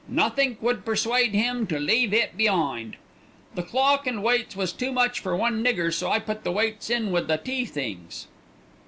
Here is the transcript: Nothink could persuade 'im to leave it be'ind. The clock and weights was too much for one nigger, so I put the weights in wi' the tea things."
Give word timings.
Nothink 0.09 0.59
could 0.61 0.83
persuade 0.83 1.35
'im 1.35 1.67
to 1.67 1.77
leave 1.77 2.11
it 2.11 2.35
be'ind. 2.35 2.95
The 3.53 3.61
clock 3.61 4.07
and 4.07 4.23
weights 4.23 4.55
was 4.55 4.73
too 4.73 4.91
much 4.91 5.19
for 5.19 5.35
one 5.37 5.63
nigger, 5.63 5.93
so 5.93 6.09
I 6.09 6.17
put 6.17 6.43
the 6.43 6.51
weights 6.51 6.89
in 6.89 7.11
wi' 7.11 7.21
the 7.21 7.37
tea 7.37 7.65
things." 7.65 8.25